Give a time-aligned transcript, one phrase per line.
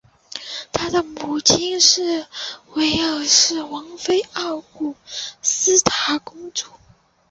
[0.71, 2.25] 他的母亲是
[2.73, 4.95] 威尔士王妃奥古
[5.43, 6.71] 斯塔公主。